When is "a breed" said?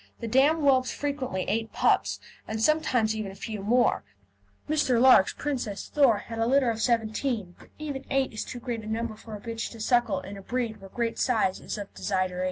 10.37-10.77